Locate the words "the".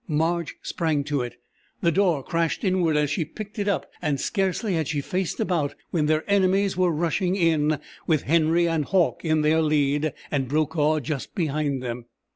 1.81-1.91